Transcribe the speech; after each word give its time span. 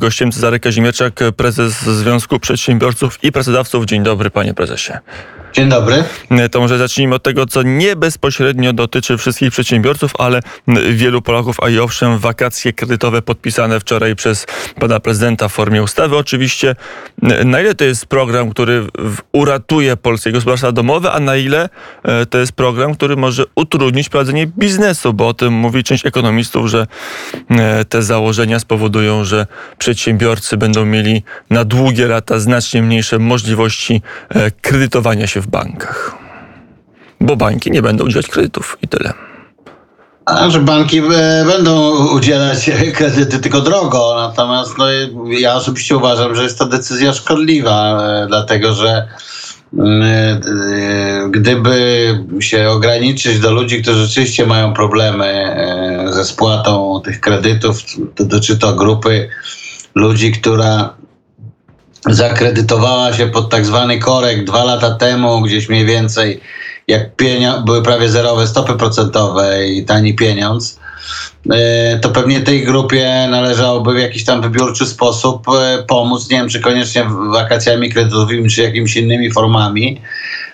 Gościem 0.00 0.32
Cezary 0.32 0.60
Kazimierczak, 0.60 1.20
prezes 1.36 1.82
Związku 1.82 2.38
Przedsiębiorców 2.38 3.18
i 3.24 3.32
Pracodawców. 3.32 3.84
Dzień 3.84 4.02
dobry, 4.02 4.30
panie 4.30 4.54
prezesie. 4.54 4.92
Dzień 5.52 5.68
dobry. 5.68 6.04
To 6.50 6.60
może 6.60 6.78
zacznijmy 6.78 7.14
od 7.14 7.22
tego, 7.22 7.46
co 7.46 7.62
nie 7.62 7.96
bezpośrednio 7.96 8.72
dotyczy 8.72 9.18
wszystkich 9.18 9.50
przedsiębiorców, 9.50 10.12
ale 10.18 10.40
wielu 10.92 11.22
Polaków, 11.22 11.56
a 11.62 11.68
i 11.68 11.78
owszem, 11.78 12.18
wakacje 12.18 12.72
kredytowe 12.72 13.22
podpisane 13.22 13.80
wczoraj 13.80 14.16
przez 14.16 14.46
pana 14.80 15.00
prezydenta 15.00 15.48
w 15.48 15.52
formie 15.52 15.82
ustawy. 15.82 16.16
Oczywiście, 16.16 16.76
na 17.44 17.60
ile 17.60 17.74
to 17.74 17.84
jest 17.84 18.06
program, 18.06 18.50
który 18.50 18.86
uratuje 19.32 19.96
polskie 19.96 20.32
gospodarstwa 20.32 20.72
domowe, 20.72 21.12
a 21.12 21.20
na 21.20 21.36
ile 21.36 21.68
e, 22.02 22.26
to 22.26 22.38
jest 22.38 22.52
program, 22.52 22.94
który 22.94 23.16
może 23.16 23.44
utrudnić 23.54 24.08
prowadzenie 24.08 24.46
biznesu, 24.46 25.12
bo 25.12 25.28
o 25.28 25.34
tym 25.34 25.52
mówi 25.52 25.84
część 25.84 26.06
ekonomistów, 26.06 26.66
że 26.66 26.86
e, 27.50 27.84
te 27.84 28.02
założenia 28.02 28.58
spowodują, 28.58 29.24
że 29.24 29.46
przedsiębiorcy 29.78 30.56
będą 30.56 30.84
mieli 30.84 31.22
na 31.50 31.64
długie 31.64 32.06
lata 32.06 32.38
znacznie 32.38 32.82
mniejsze 32.82 33.18
możliwości 33.18 34.02
e, 34.28 34.50
kredytowania 34.50 35.26
się 35.26 35.39
w 35.40 35.46
bankach. 35.46 36.16
Bo 37.20 37.36
banki 37.36 37.70
nie 37.70 37.82
będą 37.82 38.04
udzielać 38.04 38.28
kredytów 38.28 38.78
i 38.82 38.88
tyle. 38.88 39.12
A, 40.24 40.50
że 40.50 40.60
banki 40.60 40.98
e, 40.98 41.44
będą 41.44 42.06
udzielać 42.14 42.70
kredyty 42.94 43.38
tylko 43.38 43.60
drogo, 43.60 44.14
natomiast 44.16 44.78
no, 44.78 44.84
ja 45.26 45.54
osobiście 45.54 45.96
uważam, 45.96 46.34
że 46.34 46.42
jest 46.42 46.58
to 46.58 46.66
decyzja 46.66 47.12
szkodliwa, 47.12 48.02
e, 48.02 48.26
dlatego 48.26 48.74
że 48.74 49.08
mm, 49.74 50.02
e, 50.02 50.40
gdyby 51.30 52.18
się 52.40 52.70
ograniczyć 52.70 53.40
do 53.40 53.52
ludzi, 53.52 53.82
którzy 53.82 54.06
rzeczywiście 54.06 54.46
mają 54.46 54.74
problemy 54.74 55.56
ze 56.10 56.24
spłatą 56.24 57.00
tych 57.04 57.20
kredytów, 57.20 57.78
dotyczy 58.16 58.58
to 58.58 58.72
grupy 58.72 59.28
ludzi, 59.94 60.32
która 60.32 60.99
zakredytowała 62.06 63.12
się 63.12 63.26
pod 63.26 63.50
tak 63.50 63.66
zwany 63.66 63.98
korek 63.98 64.44
dwa 64.44 64.64
lata 64.64 64.90
temu, 64.94 65.40
gdzieś 65.40 65.68
mniej 65.68 65.86
więcej, 65.86 66.40
jak 66.88 67.10
były 67.64 67.82
prawie 67.82 68.08
zerowe 68.08 68.46
stopy 68.46 68.74
procentowe 68.74 69.68
i 69.68 69.84
tani 69.84 70.14
pieniądz, 70.14 70.78
e, 71.52 71.98
to 71.98 72.08
pewnie 72.08 72.40
tej 72.40 72.64
grupie 72.64 73.28
należałoby 73.30 73.94
w 73.94 73.98
jakiś 73.98 74.24
tam 74.24 74.42
wybiórczy 74.42 74.86
sposób 74.86 75.46
e, 75.48 75.82
pomóc, 75.82 76.30
nie 76.30 76.36
wiem 76.36 76.48
czy 76.48 76.60
koniecznie 76.60 77.04
wakacjami 77.32 77.90
kredytowymi, 77.90 78.50
czy 78.50 78.62
jakimiś 78.62 78.96
innymi 78.96 79.32
formami. 79.32 80.00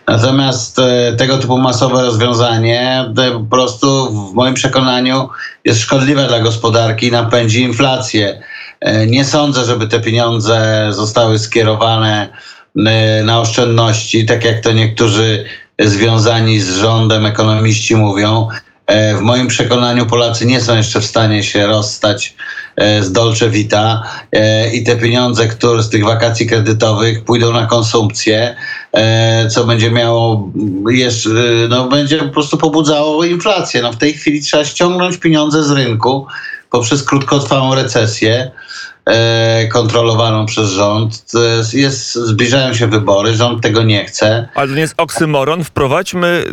Natomiast 0.07 0.79
e, 0.79 1.13
tego 1.13 1.39
typu 1.39 1.59
masowe 1.59 2.03
rozwiązanie 2.03 3.05
po 3.33 3.57
prostu 3.57 4.11
w 4.31 4.35
moim 4.35 4.55
przekonaniu 4.55 5.29
jest 5.65 5.81
szkodliwe 5.81 6.29
dla 6.29 6.41
gospodarki 6.41 7.07
i 7.07 7.13
napędzi 7.13 7.63
inflację. 7.63 8.43
E, 8.81 9.07
nie 9.07 9.25
sądzę, 9.25 9.65
żeby 9.65 9.87
te 9.87 10.01
pieniądze 10.01 10.89
zostały 10.91 11.39
skierowane 11.39 12.29
e, 12.87 13.23
na 13.23 13.41
oszczędności, 13.41 14.27
tak 14.27 14.45
jak 14.45 14.61
to 14.61 14.73
niektórzy 14.73 15.45
związani 15.79 16.61
z 16.61 16.77
rządem 16.77 17.27
ekonomiści 17.27 17.97
mówią. 17.97 18.49
E, 18.87 19.17
w 19.17 19.21
moim 19.21 19.49
przekonaniu 19.49 20.07
Polacy 20.07 20.47
nie 20.47 20.61
są 20.61 20.77
jeszcze 20.77 21.01
w 21.01 21.07
stanie 21.07 21.43
się 21.43 21.67
rozstać 21.67 22.35
z 23.01 23.13
Dolce 23.13 23.51
Vita 23.51 24.03
i 24.73 24.85
te 24.85 24.97
pieniądze, 24.97 25.49
które 25.49 25.83
z 25.83 25.89
tych 25.89 26.05
wakacji 26.05 26.47
kredytowych 26.47 27.25
pójdą 27.25 27.53
na 27.53 27.67
konsumpcję, 27.67 28.57
co 29.51 29.65
będzie 29.65 29.91
miało 29.91 30.53
jeszcze, 30.89 31.31
no 31.69 31.89
będzie 31.89 32.19
po 32.19 32.29
prostu 32.29 32.59
pobudzało 32.59 33.25
inflację. 33.25 33.83
No 33.83 33.93
w 33.93 33.97
tej 33.97 34.15
chwili 34.15 34.41
trzeba 34.41 34.65
ściągnąć 34.65 35.17
pieniądze 35.17 35.65
z 35.65 35.71
rynku 35.71 36.27
poprzez 36.71 37.03
krótkotrwałą 37.03 37.75
recesję 37.75 38.51
kontrolowaną 39.73 40.47
przez 40.47 40.71
rząd. 40.71 41.33
Jest, 41.73 42.15
zbliżają 42.15 42.75
się 42.75 42.87
wybory, 42.87 43.35
rząd 43.35 43.63
tego 43.63 43.83
nie 43.83 44.05
chce. 44.05 44.49
Ale 44.55 44.69
to 44.69 44.75
nie 44.75 44.81
jest 44.81 44.95
oksymoron. 44.97 45.65
Wprowadźmy, 45.65 46.45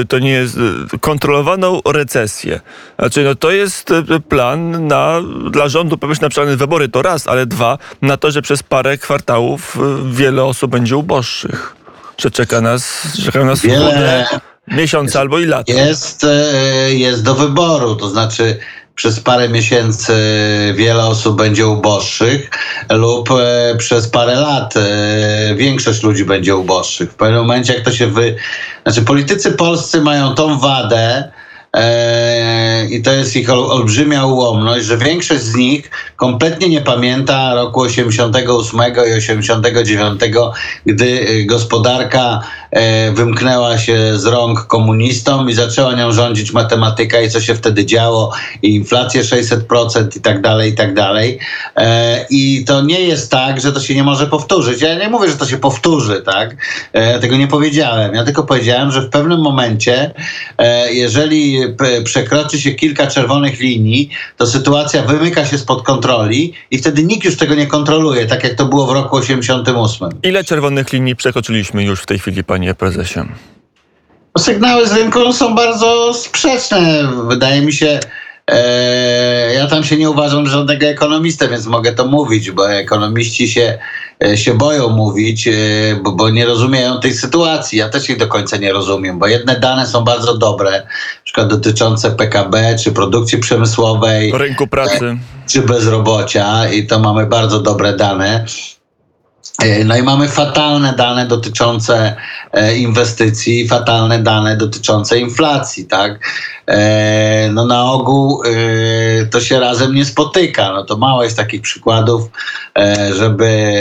e, 0.00 0.04
to 0.04 0.18
nie 0.18 0.30
jest 0.30 0.56
e, 0.94 0.98
kontrolowaną 0.98 1.80
recesję. 1.86 2.60
Znaczy, 2.98 3.24
no 3.24 3.34
to 3.34 3.50
jest 3.50 3.90
plan 4.28 4.86
na, 4.86 5.22
dla 5.50 5.68
rządu, 5.68 5.98
powiedzmy, 5.98 6.28
na 6.36 6.56
wybory 6.56 6.88
to 6.88 7.02
raz, 7.02 7.28
ale 7.28 7.46
dwa, 7.46 7.78
na 8.02 8.16
to, 8.16 8.30
że 8.30 8.42
przez 8.42 8.62
parę 8.62 8.98
kwartałów 8.98 9.78
wiele 10.12 10.44
osób 10.44 10.70
będzie 10.70 10.96
uboższych. 10.96 11.76
Że 12.18 12.30
czeka 12.30 12.60
nas, 12.60 13.08
czeka 13.24 13.44
nas 13.44 13.60
wiele... 13.60 14.26
miesiące 14.68 15.20
albo 15.20 15.38
i 15.38 15.46
lata. 15.46 15.72
Jest, 15.72 16.26
jest 16.88 17.24
do 17.24 17.34
wyboru, 17.34 17.96
to 17.96 18.08
znaczy 18.08 18.58
przez 18.94 19.20
parę 19.20 19.48
miesięcy 19.48 20.12
wiele 20.74 21.04
osób 21.04 21.36
będzie 21.36 21.66
uboższych 21.66 22.50
lub 22.90 23.30
e, 23.30 23.74
przez 23.78 24.08
parę 24.08 24.34
lat 24.34 24.74
e, 24.76 25.54
większość 25.54 26.02
ludzi 26.02 26.24
będzie 26.24 26.56
uboższych. 26.56 27.12
W 27.12 27.14
pewnym 27.14 27.40
momencie, 27.40 27.74
jak 27.74 27.84
to 27.84 27.92
się 27.92 28.06
wy... 28.06 28.36
Znaczy, 28.82 29.02
politycy 29.02 29.52
polscy 29.52 30.00
mają 30.00 30.34
tą 30.34 30.58
wadę, 30.58 31.32
i 32.90 33.02
to 33.02 33.12
jest 33.12 33.36
ich 33.36 33.50
olbrzymia 33.50 34.26
ułomność, 34.26 34.84
że 34.84 34.98
większość 34.98 35.42
z 35.42 35.54
nich 35.54 35.90
kompletnie 36.16 36.68
nie 36.68 36.80
pamięta 36.80 37.54
roku 37.54 37.80
88 37.80 38.80
i 39.08 39.12
89, 39.12 40.20
gdy 40.86 41.44
gospodarka 41.46 42.40
E, 42.74 43.12
wymknęła 43.12 43.78
się 43.78 44.18
z 44.18 44.26
rąk 44.26 44.66
komunistom 44.66 45.50
i 45.50 45.54
zaczęła 45.54 45.94
nią 45.94 46.12
rządzić 46.12 46.52
matematyka 46.52 47.20
i 47.20 47.30
co 47.30 47.40
się 47.40 47.54
wtedy 47.54 47.86
działo, 47.86 48.32
i 48.62 48.74
inflację 48.74 49.22
600% 49.22 50.16
i 50.16 50.20
tak 50.20 50.40
dalej, 50.40 50.70
i 50.70 50.74
tak 50.74 50.94
dalej. 50.94 51.38
E, 51.76 52.26
I 52.30 52.64
to 52.64 52.82
nie 52.82 53.00
jest 53.00 53.30
tak, 53.30 53.60
że 53.60 53.72
to 53.72 53.80
się 53.80 53.94
nie 53.94 54.04
może 54.04 54.26
powtórzyć. 54.26 54.82
Ja 54.82 54.98
nie 54.98 55.08
mówię, 55.08 55.28
że 55.28 55.36
to 55.36 55.46
się 55.46 55.58
powtórzy, 55.58 56.22
tak? 56.22 56.56
E, 56.94 57.12
ja 57.12 57.18
tego 57.18 57.36
nie 57.36 57.48
powiedziałem. 57.48 58.14
Ja 58.14 58.24
tylko 58.24 58.42
powiedziałem, 58.42 58.90
że 58.90 59.00
w 59.00 59.10
pewnym 59.10 59.40
momencie, 59.40 60.14
jeżeli 60.90 61.63
przekroczy 62.04 62.60
się 62.60 62.72
kilka 62.72 63.06
czerwonych 63.06 63.60
linii, 63.60 64.10
to 64.36 64.46
sytuacja 64.46 65.02
wymyka 65.02 65.46
się 65.46 65.58
spod 65.58 65.82
kontroli 65.82 66.52
i 66.70 66.78
wtedy 66.78 67.04
nikt 67.04 67.24
już 67.24 67.36
tego 67.36 67.54
nie 67.54 67.66
kontroluje, 67.66 68.26
tak 68.26 68.44
jak 68.44 68.54
to 68.54 68.64
było 68.64 68.86
w 68.86 68.92
roku 68.92 69.16
88. 69.16 70.08
Ile 70.22 70.44
czerwonych 70.44 70.92
linii 70.92 71.16
przekroczyliśmy 71.16 71.84
już 71.84 72.00
w 72.00 72.06
tej 72.06 72.18
chwili, 72.18 72.44
panie 72.44 72.74
prezesie? 72.74 73.20
Sygnały 74.38 74.86
z 74.86 74.92
rynku 74.92 75.32
są 75.32 75.54
bardzo 75.54 76.14
sprzeczne. 76.14 77.12
Wydaje 77.28 77.62
mi 77.62 77.72
się, 77.72 78.00
ja 79.54 79.66
tam 79.66 79.84
się 79.84 79.96
nie 79.96 80.10
uważam 80.10 80.46
żadnego 80.46 80.86
ekonomista, 80.86 81.48
więc 81.48 81.66
mogę 81.66 81.92
to 81.92 82.06
mówić, 82.06 82.50
bo 82.50 82.72
ekonomiści 82.72 83.48
się, 83.48 83.78
e, 84.24 84.36
się 84.36 84.54
boją 84.54 84.88
mówić, 84.88 85.48
e, 85.48 85.52
bo, 86.02 86.12
bo, 86.12 86.30
nie 86.30 86.46
rozumieją 86.46 87.00
tej 87.00 87.14
sytuacji. 87.14 87.78
Ja 87.78 87.88
też 87.88 88.10
ich 88.10 88.16
do 88.16 88.28
końca 88.28 88.56
nie 88.56 88.72
rozumiem, 88.72 89.18
bo 89.18 89.26
jedne 89.26 89.60
dane 89.60 89.86
są 89.86 90.04
bardzo 90.04 90.38
dobre, 90.38 90.70
na 90.70 91.24
przykład 91.24 91.48
dotyczące 91.48 92.10
PKB, 92.10 92.76
czy 92.84 92.92
produkcji 92.92 93.38
przemysłowej, 93.38 94.32
rynku 94.32 94.66
pracy, 94.66 95.04
e, 95.06 95.18
czy 95.48 95.62
bezrobocia 95.62 96.68
i 96.68 96.86
to 96.86 96.98
mamy 96.98 97.26
bardzo 97.26 97.60
dobre 97.60 97.96
dane. 97.96 98.44
E, 99.62 99.84
no 99.84 99.96
i 99.96 100.02
mamy 100.02 100.28
fatalne 100.28 100.92
dane 100.92 101.26
dotyczące 101.26 102.16
e, 102.52 102.76
inwestycji, 102.76 103.68
fatalne 103.68 104.18
dane 104.18 104.56
dotyczące 104.56 105.18
inflacji, 105.18 105.86
tak? 105.86 106.18
E, 106.66 107.48
no 107.52 107.66
na 107.66 107.92
ogół 107.92 108.42
to 109.30 109.40
się 109.40 109.60
razem 109.60 109.94
nie 109.94 110.04
spotyka. 110.04 110.72
No 110.72 110.84
to 110.84 110.96
mało 110.96 111.24
jest 111.24 111.36
takich 111.36 111.62
przykładów, 111.62 112.22
żeby 113.12 113.72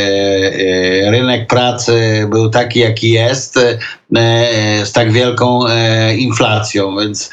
rynek 1.12 1.48
pracy 1.48 2.28
był 2.30 2.50
taki, 2.50 2.80
jaki 2.80 3.10
jest, 3.12 3.60
z 4.84 4.92
tak 4.92 5.12
wielką 5.12 5.60
inflacją, 6.18 6.98
więc 6.98 7.30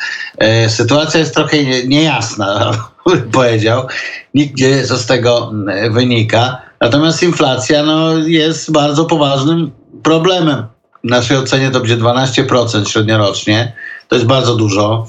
sytuacja 0.69 1.21
jest 1.21 1.35
trochę 1.35 1.57
niejasna, 1.87 2.73
powiedział. 3.33 3.87
Nikt 4.35 4.61
wie, 4.61 4.85
co 4.85 4.97
z 4.97 5.07
tego 5.07 5.53
wynika. 5.91 6.63
Natomiast 6.81 7.23
inflacja 7.23 7.83
no, 7.83 8.19
jest 8.19 8.73
bardzo 8.73 9.05
poważnym 9.05 9.71
problemem. 10.03 10.67
W 11.05 11.11
naszej 11.11 11.37
ocenie 11.37 11.71
to 11.71 11.81
będzie 11.81 11.97
12% 11.97 12.89
średniorocznie. 12.89 13.73
To 14.09 14.17
jest 14.17 14.27
bardzo 14.27 14.57
dużo. 14.57 15.07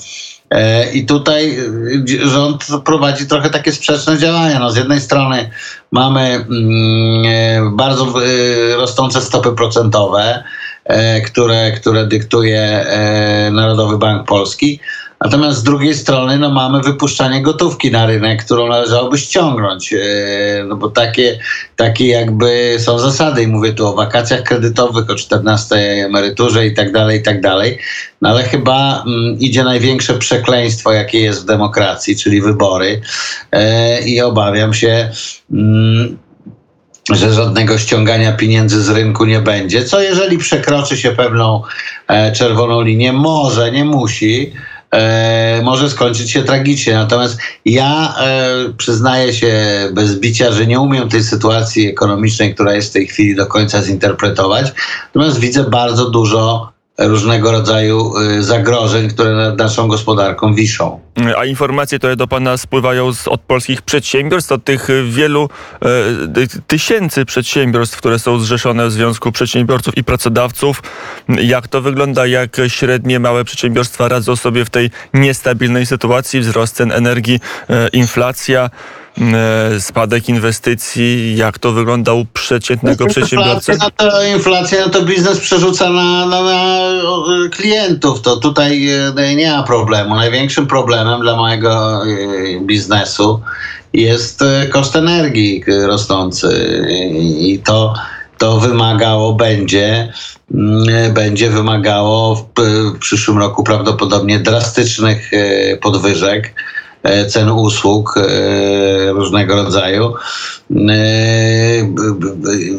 E, 0.51 0.91
I 0.91 1.05
tutaj 1.05 1.57
e, 1.59 2.27
rząd 2.27 2.67
prowadzi 2.85 3.27
trochę 3.27 3.49
takie 3.49 3.71
sprzeczne 3.71 4.17
działania. 4.17 4.59
No, 4.59 4.71
z 4.71 4.77
jednej 4.77 5.01
strony 5.01 5.49
mamy 5.91 6.21
mm, 6.21 7.25
e, 7.25 7.71
bardzo 7.75 8.13
rosnące 8.77 9.21
stopy 9.21 9.51
procentowe, 9.51 10.43
które, 11.25 11.71
które 11.71 12.07
dyktuje 12.07 12.85
Narodowy 13.51 13.97
Bank 13.97 14.27
Polski, 14.27 14.79
Natomiast 15.21 15.57
z 15.57 15.63
drugiej 15.63 15.95
strony 15.95 16.37
no, 16.37 16.49
mamy 16.49 16.81
wypuszczanie 16.81 17.41
gotówki 17.41 17.91
na 17.91 18.05
rynek, 18.05 18.45
którą 18.45 18.67
należałoby 18.67 19.17
ściągnąć. 19.17 19.93
E, 19.93 19.97
no 20.67 20.75
bo 20.75 20.89
takie, 20.89 21.39
takie 21.75 22.07
jakby 22.07 22.75
są 22.79 22.99
zasady. 22.99 23.43
I 23.43 23.47
mówię 23.47 23.73
tu 23.73 23.87
o 23.87 23.95
wakacjach 23.95 24.43
kredytowych, 24.43 25.09
o 25.09 25.15
14 25.15 25.75
emeryturze 26.05 26.67
i 26.67 26.73
tak 26.73 26.91
dalej, 26.91 27.19
i 27.19 27.23
tak 27.23 27.41
dalej. 27.41 27.77
No 28.21 28.29
ale 28.29 28.43
chyba 28.43 29.03
mm, 29.07 29.39
idzie 29.39 29.63
największe 29.63 30.13
przekleństwo, 30.13 30.91
jakie 30.91 31.19
jest 31.19 31.41
w 31.41 31.45
demokracji, 31.45 32.17
czyli 32.17 32.41
wybory. 32.41 33.01
E, 33.51 34.01
I 34.01 34.21
obawiam 34.21 34.73
się. 34.73 35.09
Mm, 35.51 36.17
że 37.11 37.33
żadnego 37.33 37.77
ściągania 37.77 38.31
pieniędzy 38.31 38.83
z 38.83 38.89
rynku 38.89 39.25
nie 39.25 39.39
będzie. 39.39 39.83
Co 39.83 40.01
jeżeli 40.01 40.37
przekroczy 40.37 40.97
się 40.97 41.11
pewną 41.11 41.61
e, 42.07 42.31
czerwoną 42.31 42.81
linię? 42.81 43.13
Może, 43.13 43.71
nie 43.71 43.85
musi. 43.85 44.53
E, 44.95 45.61
może 45.63 45.89
skończyć 45.89 46.31
się 46.31 46.43
tragicznie. 46.43 46.93
Natomiast 46.93 47.37
ja 47.65 48.15
e, 48.19 48.73
przyznaję 48.77 49.33
się 49.33 49.53
bez 49.93 50.19
bicia, 50.19 50.51
że 50.51 50.67
nie 50.67 50.79
umiem 50.79 51.09
tej 51.09 51.23
sytuacji 51.23 51.87
ekonomicznej, 51.87 52.53
która 52.53 52.73
jest 52.73 52.89
w 52.89 52.93
tej 52.93 53.07
chwili 53.07 53.35
do 53.35 53.47
końca 53.47 53.83
zinterpretować. 53.83 54.71
Natomiast 55.05 55.39
widzę 55.39 55.63
bardzo 55.63 56.09
dużo 56.09 56.70
różnego 57.07 57.51
rodzaju 57.51 58.13
y, 58.17 58.43
zagrożeń, 58.43 59.09
które 59.09 59.35
nad 59.35 59.57
naszą 59.57 59.87
gospodarką 59.87 60.53
wiszą. 60.53 60.99
A 61.37 61.45
informacje, 61.45 61.97
które 61.97 62.15
do 62.15 62.27
Pana 62.27 62.57
spływają 62.57 63.13
z, 63.13 63.27
od 63.27 63.41
polskich 63.41 63.81
przedsiębiorstw, 63.81 64.51
od 64.51 64.63
tych 64.63 64.87
wielu 65.09 65.49
e, 65.81 65.87
tysięcy 66.67 67.25
przedsiębiorstw, 67.25 67.97
które 67.97 68.19
są 68.19 68.39
zrzeszone 68.39 68.87
w 68.87 68.91
Związku 68.91 69.31
Przedsiębiorców 69.31 69.97
i 69.97 70.03
Pracodawców. 70.03 70.83
Jak 71.29 71.67
to 71.67 71.81
wygląda? 71.81 72.27
Jak 72.27 72.57
średnie, 72.67 73.19
małe 73.19 73.43
przedsiębiorstwa 73.43 74.07
radzą 74.07 74.35
sobie 74.35 74.65
w 74.65 74.69
tej 74.69 74.89
niestabilnej 75.13 75.85
sytuacji? 75.85 76.39
Wzrost 76.39 76.75
cen 76.75 76.91
energii, 76.91 77.39
e, 77.69 77.87
inflacja. 77.87 78.69
E, 79.17 79.79
spadek 79.79 80.29
inwestycji, 80.29 81.35
jak 81.37 81.59
to 81.59 81.71
wygląda 81.71 82.13
u 82.13 82.25
przeciętnego 82.25 83.07
przedsiębiorcy? 83.07 83.71
Inflacja, 83.71 84.05
no 84.05 84.11
to, 84.11 84.23
inflacja, 84.23 84.85
no 84.85 84.89
to 84.89 85.01
biznes 85.01 85.39
przerzuca 85.39 85.89
na, 85.89 86.25
na, 86.25 86.41
na 86.41 86.79
klientów, 87.51 88.21
to 88.21 88.37
tutaj 88.37 88.89
e, 89.17 89.35
nie 89.35 89.51
ma 89.51 89.63
problemu. 89.63 90.15
Największym 90.15 90.67
problemem 90.67 91.21
dla 91.21 91.35
mojego 91.35 92.01
e, 92.05 92.07
biznesu 92.61 93.41
jest 93.93 94.43
koszt 94.71 94.95
energii 94.95 95.63
rosnący 95.87 96.81
i 97.39 97.59
to, 97.59 97.93
to 98.37 98.59
wymagało, 98.59 99.33
będzie, 99.33 100.13
mm, 100.53 101.13
będzie 101.13 101.49
wymagało 101.49 102.35
w, 102.35 102.45
przyszłym 102.99 103.37
roku 103.37 103.63
prawdopodobnie 103.63 104.39
drastycznych 104.39 105.31
podwyżek 105.81 106.53
cen 107.27 107.49
usług 107.49 108.17
e, 108.17 109.11
różnego 109.11 109.55
rodzaju. 109.55 110.05
E, 110.07 110.13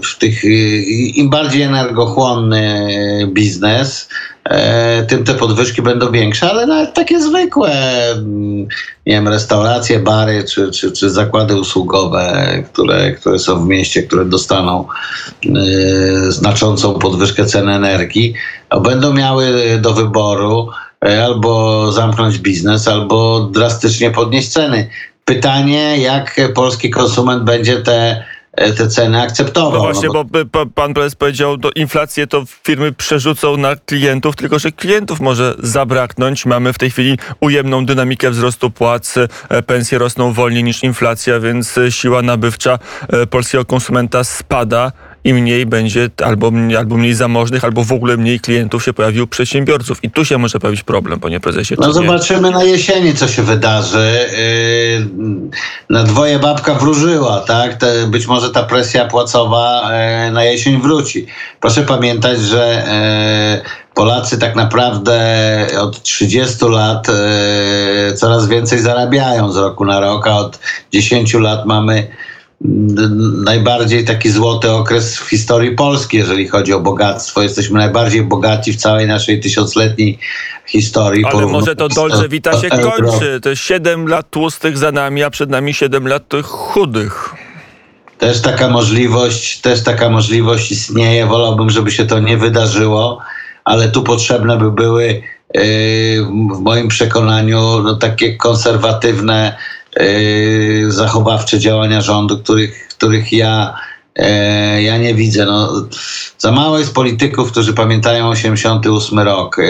w 0.03 0.19
tych, 0.19 0.45
Im 1.17 1.31
bardziej 1.31 1.63
energochłonny 1.63 2.89
biznes, 3.33 4.09
tym 5.09 5.25
te 5.25 5.35
podwyżki 5.35 5.83
będą 5.83 6.11
większe, 6.11 6.51
ale 6.51 6.67
nawet 6.67 6.95
takie 6.95 7.21
zwykłe, 7.21 7.71
nie 9.07 9.13
wiem, 9.13 9.29
restauracje, 9.29 9.99
bary 9.99 10.45
czy, 10.45 10.71
czy, 10.71 10.93
czy 10.93 11.11
zakłady 11.11 11.57
usługowe, 11.61 12.47
które, 12.73 13.13
które 13.13 13.39
są 13.39 13.65
w 13.65 13.69
mieście, 13.69 14.03
które 14.03 14.25
dostaną 14.25 14.87
znaczącą 16.29 16.99
podwyżkę 16.99 17.45
cen 17.45 17.69
energii, 17.69 18.35
będą 18.83 19.13
miały 19.13 19.79
do 19.81 19.93
wyboru 19.93 20.69
E, 20.69 20.92
albo 21.03 21.93
zamknąć 21.93 22.39
biznes, 22.39 22.89
albo 22.89 23.41
drastycznie 23.41 24.11
podnieść 24.11 24.49
ceny. 24.49 24.89
Pytanie, 25.25 25.99
jak 25.99 26.41
polski 26.55 26.91
konsument 26.91 27.45
będzie 27.45 27.81
te 27.81 28.25
e, 28.53 28.73
te 28.73 28.89
ceny 28.89 29.23
akceptował. 29.23 29.73
No 29.73 29.81
właśnie, 29.81 30.09
no 30.15 30.25
bo... 30.25 30.45
bo 30.45 30.67
pan 30.67 30.95
prezes 30.95 31.15
powiedział, 31.15 31.57
że 31.65 31.71
inflację 31.75 32.27
to 32.27 32.45
firmy 32.65 32.93
przerzucą 32.93 33.57
na 33.57 33.77
klientów, 33.77 34.37
tylko 34.37 34.59
że 34.59 34.73
klientów 34.73 35.21
może 35.21 35.55
zabraknąć. 35.59 36.47
Mamy 36.47 36.73
w 36.73 36.79
tej 36.79 36.91
chwili 36.91 37.19
ujemną 37.41 37.87
dynamikę 37.87 38.31
wzrostu 38.31 38.71
płac, 38.71 39.15
e, 39.49 39.63
pensje 39.63 39.99
rosną 39.99 40.33
wolniej 40.33 40.65
niż 40.65 40.83
inflacja, 40.83 41.41
więc 41.41 41.79
siła 41.91 42.23
nabywcza 42.23 42.79
polskiego 43.31 43.65
konsumenta 43.65 44.25
spada 44.25 44.93
i 45.25 45.35
mniej 45.35 45.67
będzie 45.67 46.11
albo, 46.25 46.53
albo 46.79 46.97
mniej 46.97 47.15
zamożnych, 47.15 47.65
albo 47.65 47.85
w 47.85 47.93
ogóle 47.93 48.17
mniej 48.17 48.41
klientów 48.41 48.85
się 48.85 48.93
pojawił 48.93 49.27
przedsiębiorców. 49.27 50.05
I 50.05 50.11
tu 50.11 50.25
się 50.25 50.39
może 50.39 50.61
pojawić 50.61 50.83
problem, 50.83 51.21
panie 51.21 51.41
prezesie. 51.41 51.75
No 51.79 51.93
zobaczymy 51.93 52.51
na 52.51 52.65
jesieni, 52.65 53.15
co 53.15 53.29
się 53.29 53.43
wydarzy. 53.43 54.29
Yy, 54.99 55.51
na 55.91 56.05
dwoje 56.05 56.39
babka 56.39 56.75
wróżyła, 56.75 57.41
tak? 57.41 57.79
Być 58.07 58.27
może 58.27 58.51
ta 58.51 58.63
presja 58.63 59.05
płacowa 59.05 59.91
yy, 60.25 60.33
na 60.33 60.45
jesień 60.45 60.81
wróci. 60.81 61.27
Proszę 61.61 61.83
pamiętać, 61.83 62.41
że 62.41 62.85
yy, 63.57 63.71
Polacy 63.95 64.39
tak 64.39 64.57
naprawdę 64.57 65.21
od 65.81 66.03
30 66.03 66.65
lat 66.65 67.07
coraz 68.17 68.49
więcej 68.49 68.79
zarabiają 68.79 69.53
z 69.53 69.57
roku 69.57 69.85
na 69.85 70.01
rok, 70.01 70.27
a 70.27 70.39
od 70.39 70.59
10 70.93 71.35
lat 71.35 71.67
mamy 71.67 72.09
najbardziej 73.45 74.05
taki 74.05 74.31
złoty 74.31 74.71
okres 74.71 75.19
w 75.19 75.29
historii 75.29 75.71
Polski, 75.71 76.17
jeżeli 76.17 76.49
chodzi 76.49 76.73
o 76.73 76.81
bogactwo. 76.81 77.43
Jesteśmy 77.43 77.79
najbardziej 77.79 78.23
bogaci 78.23 78.73
w 78.73 78.77
całej 78.77 79.07
naszej 79.07 79.41
tysiącletniej 79.41 80.19
historii. 80.67 81.25
Ale 81.25 81.47
może 81.47 81.77
to 81.77 81.89
Dolce 81.89 82.29
Vita 82.29 82.61
się 82.61 82.69
kończy. 82.69 83.41
To 83.43 83.51
jest 83.51 83.63
7 83.63 84.09
lat 84.09 84.31
tłustych 84.31 84.79
za 84.79 84.93
nami, 84.93 85.23
a 85.23 85.31
przed 85.31 85.51
nami 85.51 85.75
7 85.75 86.09
lat 86.09 86.29
tych 86.29 86.47
chudych. 86.47 87.35
Też 88.19 88.41
taka 88.41 88.69
możliwość, 88.69 89.61
też 89.61 89.83
taka 89.83 90.11
możliwość 90.11 90.73
istnieje. 90.73 91.27
Wolałbym, 91.27 91.71
żeby 91.71 91.91
się 91.91 92.07
to 92.07 92.19
nie 92.19 92.37
wydarzyło, 92.37 93.19
ale 93.65 93.89
tu 93.89 94.03
potrzebne 94.03 94.57
by 94.57 94.73
były 94.73 95.23
yy, 95.55 95.63
w 96.55 96.61
moim 96.61 96.89
przekonaniu 96.89 97.83
no, 97.83 97.95
takie 97.97 98.37
konserwatywne 98.37 99.57
zachowawcze 100.89 101.59
działania 101.59 102.01
rządu, 102.01 102.39
których, 102.39 102.89
których 102.89 103.33
ja 103.33 103.75
E, 104.17 104.83
ja 104.83 104.99
nie 104.99 105.15
widzę. 105.15 105.47
No, 105.47 105.87
za 106.39 106.53
mało 106.53 106.79
jest 106.79 106.95
polityków, 106.95 107.53
którzy 107.53 107.75
pamiętają 107.75 108.29
88 108.29 109.19
rok. 109.19 109.59
E, 109.59 109.63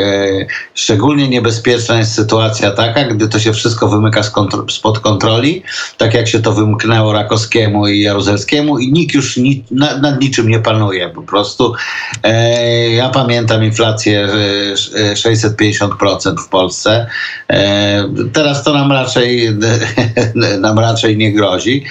szczególnie 0.75 1.29
niebezpieczna 1.29 1.99
jest 1.99 2.15
sytuacja 2.15 2.71
taka, 2.71 3.05
gdy 3.05 3.29
to 3.29 3.39
się 3.39 3.53
wszystko 3.53 3.89
wymyka 3.89 4.23
spod 4.69 4.99
kontroli, 4.99 5.63
tak 5.99 6.15
jak 6.15 6.29
się 6.29 6.41
to 6.41 6.53
wymknęło 6.53 7.13
Rakowskiemu 7.13 7.89
i 7.89 8.01
Jaruzelskiemu 8.01 8.79
i 8.79 8.93
nikt 8.93 9.15
już 9.15 9.37
ni 9.37 9.65
nad, 9.71 10.03
nad, 10.03 10.21
niczym 10.21 10.49
nie 10.49 10.59
panuje. 10.59 11.09
Po 11.09 11.23
prostu 11.23 11.75
e, 12.23 12.91
ja 12.91 13.09
pamiętam 13.09 13.65
inflację 13.65 14.29
650% 15.15 16.37
w 16.45 16.49
Polsce. 16.49 17.07
teraz 18.33 18.65
to 18.65 18.73
nam 18.73 18.93
raczej, 18.93 19.51
nam 20.61 20.79
raczej 20.79 21.17
nie 21.17 21.33
grozi. 21.33 21.85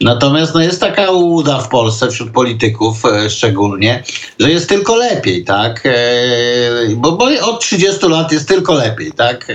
Natomiast 0.00 0.54
no, 0.54 0.60
jest 0.60 0.80
taka 0.80 1.10
ułuda 1.10 1.60
w 1.60 1.68
Polsce 1.68 1.95
wśród 2.10 2.30
polityków 2.30 3.04
e, 3.04 3.30
szczególnie, 3.30 4.02
że 4.38 4.50
jest 4.50 4.68
tylko 4.68 4.96
lepiej, 4.96 5.44
tak? 5.44 5.82
E, 5.86 5.90
bo, 6.96 7.12
bo 7.12 7.24
od 7.42 7.60
30 7.60 8.08
lat 8.08 8.32
jest 8.32 8.48
tylko 8.48 8.74
lepiej, 8.74 9.12
tak? 9.12 9.46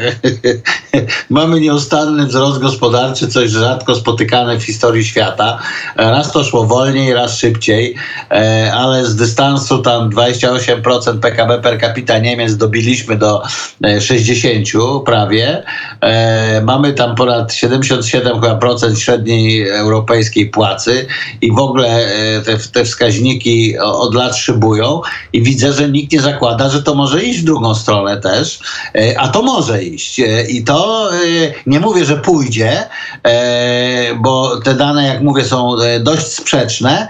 Mamy 1.29 1.59
nieustanny 1.59 2.25
wzrost 2.25 2.59
gospodarczy, 2.59 3.27
coś 3.27 3.49
rzadko 3.49 3.95
spotykane 3.95 4.59
w 4.59 4.63
historii 4.63 5.05
świata. 5.05 5.59
Raz 5.95 6.31
to 6.31 6.43
szło 6.43 6.65
wolniej, 6.65 7.13
raz 7.13 7.37
szybciej, 7.37 7.95
e, 8.31 8.73
ale 8.73 9.05
z 9.05 9.15
dystansu 9.15 9.77
tam 9.77 10.09
28% 10.09 11.19
PKB 11.19 11.59
per 11.59 11.81
capita 11.81 12.17
Niemiec 12.19 12.57
dobiliśmy 12.57 13.17
do 13.17 13.41
60 13.99 14.67
prawie. 15.05 15.63
Mamy 16.63 16.93
tam 16.93 17.15
ponad 17.15 17.53
77 17.53 18.41
chyba 18.41 18.55
procent 18.55 18.99
średniej 18.99 19.69
europejskiej 19.69 20.49
płacy 20.49 21.07
i 21.41 21.51
w 21.51 21.59
ogóle 21.59 21.87
e, 21.87 22.30
te, 22.45 22.57
te 22.57 22.85
wskaźniki 22.85 23.79
od 23.79 24.15
lat 24.15 24.37
szybują 24.37 25.01
i 25.33 25.43
widzę, 25.43 25.73
że 25.73 25.89
nikt 25.89 26.11
nie 26.11 26.21
zakłada, 26.21 26.69
że 26.69 26.83
to 26.83 26.95
może 26.95 27.23
iść 27.23 27.39
w 27.39 27.43
drugą 27.43 27.75
stronę 27.75 28.21
też, 28.21 28.59
e, 28.95 29.19
a 29.19 29.27
to 29.27 29.41
może 29.41 29.83
iść 29.83 30.19
e, 30.19 30.47
i 30.47 30.63
to 30.63 31.09
nie 31.65 31.79
mówię, 31.79 32.05
że 32.05 32.17
pójdzie, 32.17 32.83
bo 34.19 34.57
te 34.63 34.73
dane, 34.73 35.07
jak 35.07 35.21
mówię, 35.21 35.43
są 35.43 35.75
dość 35.99 36.27
sprzeczne, 36.27 37.07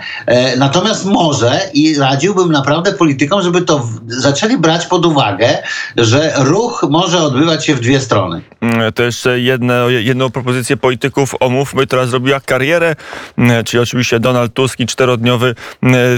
natomiast 0.58 1.06
może 1.06 1.60
i 1.74 1.96
radziłbym 1.96 2.52
naprawdę 2.52 2.94
politykom, 2.94 3.42
żeby 3.42 3.62
to 3.62 3.88
zaczęli 4.08 4.58
brać 4.58 4.86
pod 4.86 5.06
uwagę, 5.06 5.58
że 5.98 6.34
ruch 6.38 6.86
może 6.90 7.20
odbywać 7.20 7.66
się 7.66 7.76
w 7.76 7.80
dwie 7.80 8.00
strony. 8.00 8.42
Mm, 8.62 8.94
to 8.94 9.04
jeszcze 9.04 9.40
jedno, 9.40 9.90
jedną 9.90 10.30
propozycję 10.30 10.78
polityków 10.78 11.36
omówmy, 11.40 11.88
która 11.88 12.06
zrobiła 12.06 12.40
karierę 12.40 12.96
e, 13.38 13.64
czyli 13.64 13.84
oczywiście 13.84 14.20
Donald 14.20 14.54
Tusk 14.54 14.80
i 14.80 14.86
czterodniowy 15.12 15.56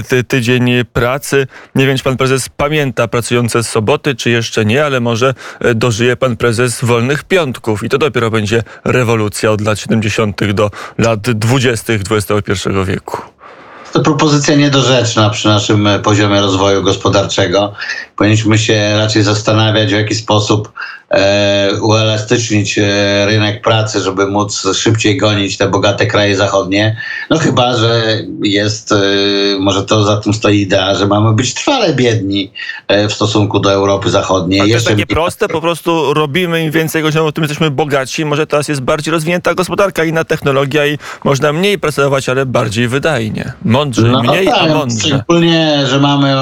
ty, 0.08 0.24
tydzień 0.24 0.70
pracy. 0.92 1.46
Nie 1.74 1.86
wiem, 1.86 1.96
czy 1.96 2.04
pan 2.04 2.16
prezes 2.16 2.48
pamięta 2.48 3.08
pracujące 3.08 3.62
soboty, 3.64 4.14
czy 4.14 4.30
jeszcze 4.30 4.64
nie, 4.64 4.84
ale 4.84 5.00
może 5.00 5.34
dożyje 5.74 6.16
pan 6.16 6.36
prezes 6.36 6.84
wolnych 6.84 7.24
piątków 7.24 7.84
i 7.84 7.88
to 7.88 7.98
dopiero 7.98 8.30
będzie 8.30 8.62
rewolucja 8.84 9.50
od 9.50 9.60
lat 9.60 9.78
70. 9.78 10.52
do 10.52 10.70
lat 10.98 11.20
20. 11.20 11.92
XXI 11.92 12.68
wieku. 12.86 13.33
To 13.94 14.00
propozycja 14.00 14.56
niedorzeczna 14.56 15.30
przy 15.30 15.48
naszym 15.48 15.86
e, 15.86 15.98
poziomie 15.98 16.40
rozwoju 16.40 16.82
gospodarczego. 16.82 17.72
Powinniśmy 18.16 18.58
się 18.58 18.94
raczej 18.96 19.22
zastanawiać, 19.22 19.88
w 19.88 19.96
jaki 19.96 20.14
sposób 20.14 20.72
e, 21.10 21.70
uelastycznić 21.80 22.78
e, 22.78 23.26
rynek 23.26 23.62
pracy, 23.62 24.00
żeby 24.00 24.26
móc 24.26 24.68
szybciej 24.74 25.16
gonić 25.16 25.56
te 25.56 25.68
bogate 25.68 26.06
kraje 26.06 26.36
zachodnie. 26.36 26.96
No 27.30 27.38
chyba, 27.38 27.76
że 27.76 28.02
jest, 28.42 28.92
e, 28.92 28.96
może 29.60 29.82
to 29.82 30.04
za 30.04 30.16
tym 30.16 30.34
stoi 30.34 30.60
idea, 30.60 30.94
że 30.94 31.06
mamy 31.06 31.32
być 31.32 31.54
trwale 31.54 31.94
biedni 31.94 32.52
e, 32.88 33.08
w 33.08 33.12
stosunku 33.12 33.60
do 33.60 33.72
Europy 33.72 34.10
Zachodniej. 34.10 34.60
Ale 34.60 34.68
to 34.68 34.74
jest 34.74 34.88
takie 34.88 35.06
proste, 35.06 35.48
po 35.48 35.60
prostu 35.60 36.14
robimy 36.14 36.64
im 36.64 36.70
więcej, 36.70 37.02
godzin, 37.02 37.20
tym 37.34 37.44
jesteśmy 37.44 37.70
bogaci. 37.70 38.24
Może 38.24 38.46
teraz 38.46 38.68
jest 38.68 38.80
bardziej 38.80 39.12
rozwinięta 39.12 39.54
gospodarka, 39.54 40.04
inna 40.04 40.24
technologia 40.24 40.86
i 40.86 40.98
można 41.24 41.52
mniej 41.52 41.78
pracować, 41.78 42.28
ale 42.28 42.46
bardziej 42.46 42.88
wydajnie. 42.88 43.52
Mądrze, 43.84 44.32
mniej, 44.32 44.46
tak, 44.46 44.70
a 44.70 44.74
mądrze. 44.74 45.08
Szczególnie, 45.08 45.86
że 45.86 46.00
mamy 46.00 46.34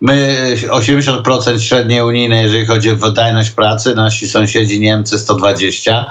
my 0.00 0.36
80% 0.68 1.60
średniej 1.60 2.02
unijnej, 2.02 2.42
jeżeli 2.42 2.66
chodzi 2.66 2.90
o 2.90 2.96
wydajność 2.96 3.50
pracy, 3.50 3.94
nasi 3.94 4.28
sąsiedzi 4.28 4.80
Niemcy 4.80 5.18
120, 5.18 6.06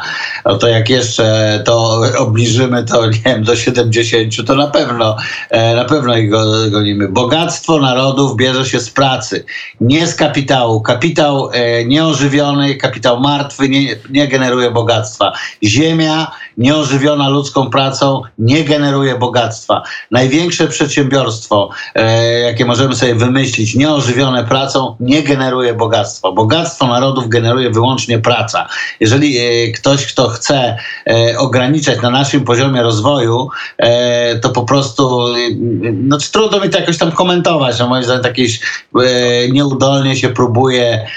no 0.46 0.58
to 0.58 0.68
jak 0.68 0.90
jeszcze 0.90 1.62
to 1.66 2.02
obniżymy 2.18 2.84
to 2.84 3.06
nie 3.06 3.20
wiem, 3.26 3.44
do 3.44 3.56
70, 3.56 4.48
to 4.48 4.56
na 4.56 4.68
pewno 4.68 5.18
e, 5.50 5.76
na 5.76 5.86
pewno 5.86 6.18
ich 6.18 6.30
go- 6.30 6.70
gonimy. 6.72 7.08
Bogactwo 7.08 7.80
narodów 7.80 8.36
bierze 8.36 8.66
się 8.66 8.80
z 8.80 8.90
pracy, 8.90 9.46
nie 9.82 10.08
z 10.08 10.16
kapitału. 10.16 10.82
Kapitał 10.82 11.50
e, 11.54 11.86
nieożywiony, 11.86 12.76
kapitał 12.76 13.20
martwy 13.20 13.70
nie, 13.70 13.96
nie 14.10 14.28
generuje 14.28 14.72
bogactwa. 14.72 15.34
Ziemia 15.64 16.32
nieożywiona 16.62 17.30
ludzką 17.30 17.70
pracą 17.70 18.22
nie 18.38 18.64
generuje 18.64 19.16
bogactwa. 19.16 19.84
Największe 20.12 20.68
przedsiębiorstwo, 20.68 21.70
e, 21.96 22.40
jakie 22.40 22.66
możemy 22.66 22.96
sobie 22.96 23.16
wymyślić, 23.16 23.76
nieożywione 23.76 24.44
pracą, 24.44 24.96
nie 25.00 25.24
generuje 25.24 25.74
bogactwa. 25.74 26.32
Bogactwo 26.32 26.88
narodów 26.88 27.28
generuje 27.28 27.70
wyłącznie 27.70 28.20
praca. 28.20 28.68
Jeżeli 29.00 29.38
e, 29.38 29.72
ktoś, 29.72 30.06
kto 30.06 30.30
chce 30.30 30.78
e, 31.08 31.38
ograniczać 31.38 32.02
na 32.02 32.10
naszym 32.10 32.44
poziomie 32.44 32.82
rozwoju, 32.82 33.50
e, 33.78 34.40
to 34.40 34.50
po 34.50 34.64
prostu 34.64 35.28
e, 35.28 35.38
no, 35.94 36.18
trudno 36.32 36.60
mi 36.60 36.70
to 36.70 36.80
jakoś 36.80 36.98
tam 36.98 37.12
komentować. 37.12 37.80
No, 37.80 37.88
moim 37.88 38.04
zdaniem 38.04 38.24
jakieś 38.24 38.60
e, 38.60 39.50
nieudolnie 39.50 40.16
się 40.16 40.30
próbuje 40.30 41.08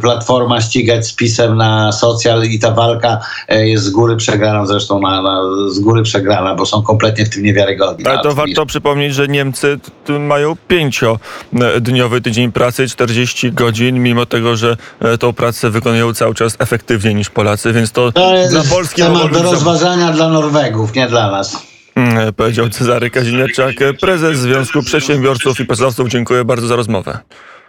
Platforma 0.00 0.60
ścigać 0.60 1.06
z 1.06 1.12
pisem 1.12 1.56
na 1.56 1.92
socjal 1.92 2.44
i 2.44 2.58
ta 2.58 2.70
walka 2.70 3.20
jest 3.48 3.84
z 3.84 3.90
góry 3.90 4.16
przegrana, 4.16 4.57
zresztą 4.66 5.00
na, 5.00 5.22
na, 5.22 5.40
z 5.68 5.78
góry 5.80 6.02
przegrana, 6.02 6.54
bo 6.54 6.66
są 6.66 6.82
kompletnie 6.82 7.24
w 7.26 7.30
tym 7.30 7.42
niewiarygodni. 7.42 8.06
Ale 8.06 8.18
to 8.18 8.34
warto 8.34 8.66
przypomnieć, 8.66 9.14
że 9.14 9.28
Niemcy 9.28 9.78
mają 10.20 10.56
pięciodniowy 10.68 12.20
tydzień 12.20 12.52
pracy, 12.52 12.88
40 12.88 13.52
godzin, 13.52 14.02
mimo 14.02 14.26
tego, 14.26 14.56
że 14.56 14.76
e, 15.00 15.18
tą 15.18 15.32
pracę 15.32 15.70
wykonują 15.70 16.14
cały 16.14 16.34
czas 16.34 16.56
efektywniej 16.58 17.14
niż 17.14 17.30
Polacy, 17.30 17.72
więc 17.72 17.92
to, 17.92 18.12
To 18.12 18.34
jest 18.34 18.52
dla 18.52 18.62
Polski 18.64 19.02
temat 19.02 19.32
do 19.32 19.42
rozważania 19.42 20.12
dla 20.12 20.28
Norwegów, 20.28 20.94
nie 20.94 21.06
dla 21.06 21.30
nas. 21.30 21.62
Mm, 21.94 22.32
powiedział 22.34 22.68
Cezary 22.68 23.10
Kazimierczak, 23.10 23.74
prezes 24.00 24.38
Związku 24.38 24.82
Przedsiębiorców 24.82 25.60
i 25.60 25.66
Pracodawców. 25.66 26.08
Dziękuję 26.08 26.44
bardzo 26.44 26.66
za 26.66 26.76
rozmowę. 26.76 27.18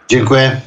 Dziękuję. 0.08 0.58